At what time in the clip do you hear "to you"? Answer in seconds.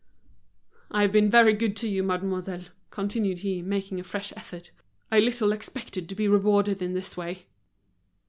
1.75-2.01